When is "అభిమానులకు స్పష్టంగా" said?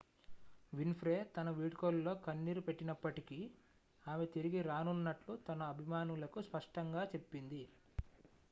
5.63-7.03